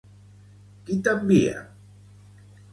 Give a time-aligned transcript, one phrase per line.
[0.87, 1.63] Qui t'envia?